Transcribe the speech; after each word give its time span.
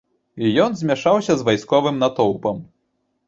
Ён 0.63 0.71
змяшаўся 0.77 1.33
з 1.41 1.45
вайсковым 1.49 2.01
натоўпам. 2.05 2.57